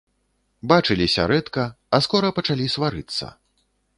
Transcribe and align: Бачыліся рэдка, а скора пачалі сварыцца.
Бачыліся 0.71 1.25
рэдка, 1.33 1.67
а 1.97 2.01
скора 2.07 2.33
пачалі 2.39 2.65
сварыцца. 2.77 3.25